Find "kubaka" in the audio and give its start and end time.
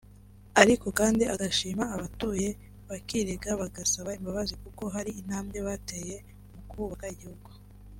6.71-7.05